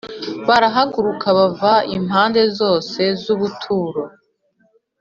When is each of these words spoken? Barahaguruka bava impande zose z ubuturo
Barahaguruka 0.47 1.27
bava 1.37 1.73
impande 1.97 2.41
zose 2.59 3.01
z 3.21 3.23
ubuturo 3.33 4.03